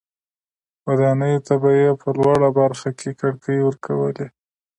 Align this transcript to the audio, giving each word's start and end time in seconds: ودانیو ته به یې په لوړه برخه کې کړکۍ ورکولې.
ودانیو 0.87 1.45
ته 1.47 1.53
به 1.61 1.71
یې 1.79 1.89
په 2.01 2.09
لوړه 2.17 2.49
برخه 2.59 2.89
کې 2.99 3.09
کړکۍ 3.19 3.57
ورکولې. 3.63 4.27